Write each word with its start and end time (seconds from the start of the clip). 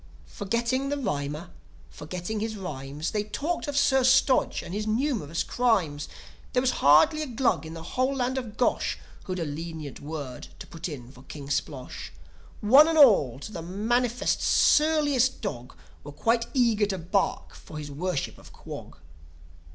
Forgetting 0.25 0.89
the 0.89 0.97
rhymer, 0.97 1.51
forgetting 1.91 2.39
his 2.39 2.55
rhymes, 2.55 3.11
They 3.11 3.23
talked 3.23 3.67
of 3.67 3.77
Sir 3.77 4.03
Stodge 4.03 4.63
and 4.63 4.73
his 4.73 4.87
numerous 4.87 5.43
crimes. 5.43 6.09
There 6.53 6.61
was 6.63 6.71
hardly 6.81 7.21
a 7.21 7.27
C3lug 7.27 7.65
in 7.65 7.75
the 7.75 7.83
whole 7.83 8.15
land 8.15 8.39
of 8.39 8.57
Gosh 8.57 8.97
Who'd 9.25 9.37
a 9.37 9.45
lenient 9.45 9.99
word 9.99 10.47
to 10.57 10.65
put 10.65 10.89
in 10.89 11.11
for 11.11 11.21
King 11.25 11.49
Splosh. 11.51 12.09
One 12.61 12.87
and 12.87 12.97
all, 12.97 13.37
to 13.41 13.51
the 13.51 13.61
mangiest, 13.61 14.41
surliest 14.41 15.39
dog, 15.39 15.75
Were 16.03 16.11
quite 16.11 16.47
eager 16.55 16.87
to 16.87 16.97
bark 16.97 17.53
for 17.53 17.77
his 17.77 17.91
Worship 17.91 18.39
of 18.39 18.51
Quog. 18.51 18.97